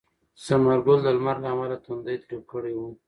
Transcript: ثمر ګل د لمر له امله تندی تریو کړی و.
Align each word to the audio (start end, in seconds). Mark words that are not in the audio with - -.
ثمر 0.45 0.77
ګل 0.85 0.99
د 1.03 1.07
لمر 1.17 1.35
له 1.43 1.47
امله 1.53 1.77
تندی 1.85 2.15
تریو 2.23 2.41
کړی 2.51 2.73
و. 2.75 2.81